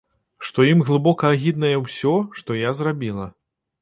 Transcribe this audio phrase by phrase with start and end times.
[0.47, 3.29] Што ім глыбока агіднае ўсё, што я зрабіла.